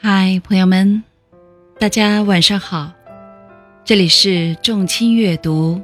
[0.00, 1.02] 嗨，朋友们，
[1.76, 2.92] 大家晚上好，
[3.84, 5.82] 这里是众卿阅读，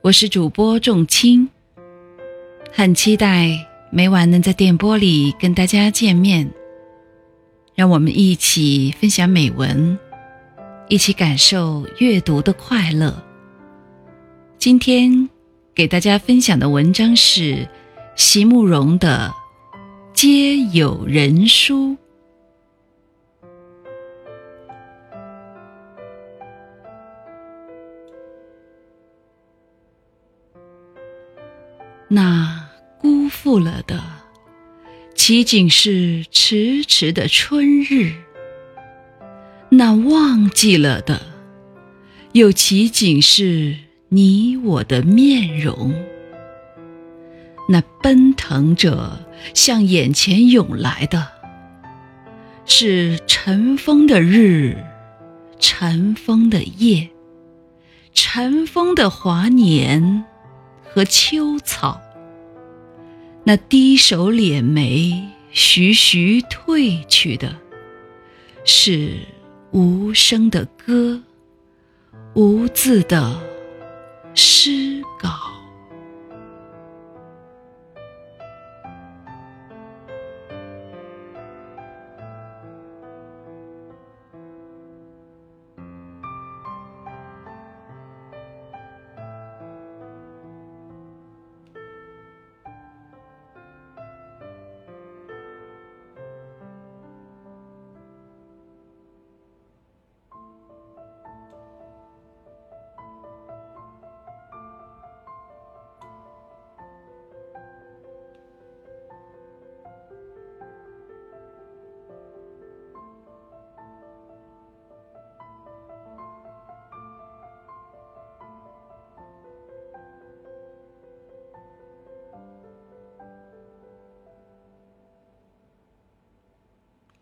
[0.00, 1.48] 我是主播众卿，
[2.72, 6.48] 很期待每晚能在电波里跟大家见面，
[7.74, 9.98] 让我们一起分享美文，
[10.88, 13.20] 一起感受阅读的快乐。
[14.56, 15.28] 今天
[15.74, 17.68] 给大家分享的文章是
[18.14, 19.34] 席慕容的
[20.14, 21.88] 《皆有人书》。
[32.08, 32.68] 那
[33.00, 34.00] 辜负了的，
[35.16, 38.12] 岂仅是迟迟的春日；
[39.70, 41.20] 那忘记了的，
[42.32, 43.76] 又岂仅是
[44.10, 45.92] 你我的面容？
[47.68, 51.26] 那奔腾着向眼前涌来的，
[52.66, 54.78] 是尘封的日，
[55.58, 57.10] 尘封的夜，
[58.14, 60.24] 尘封的华年。
[60.96, 62.00] 和秋草，
[63.44, 67.54] 那低首敛眉、徐徐褪去的，
[68.64, 69.18] 是
[69.72, 71.20] 无声的歌，
[72.32, 73.38] 无字的
[74.32, 75.55] 诗稿。